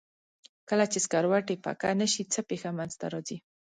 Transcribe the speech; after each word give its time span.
کله 0.69 0.85
چې 0.91 0.97
سکروټې 1.05 1.55
پکه 1.65 1.89
نه 2.01 2.07
شي 2.13 2.23
څه 2.33 2.39
پېښه 2.49 2.69
منځ 2.77 2.93
ته 3.01 3.05
راځي؟ 3.13 3.37